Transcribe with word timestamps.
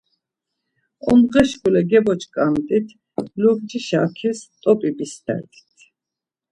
Ondǧe 1.09 1.41
şkule 1.49 1.81
geboç̌ǩamt̆it̆, 1.89 2.95
lumcut̆a 3.41 3.79
şaǩis 3.87 4.39
t̆opi 4.61 4.89
bistert̆it̆. 4.97 5.77